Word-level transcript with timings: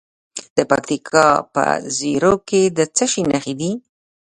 د 0.55 0.59
پکتیکا 0.69 1.27
په 1.53 1.63
زیروک 1.97 2.39
کې 2.49 2.61
د 2.77 2.79
څه 2.95 3.05
شي 3.11 3.21
نښې 3.29 3.53
دي؟ 3.59 3.71